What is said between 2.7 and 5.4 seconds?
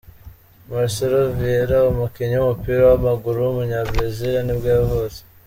w’amaguru w’umunyabrazil nibwo yavutse.